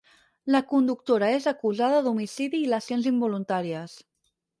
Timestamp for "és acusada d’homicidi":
1.33-2.61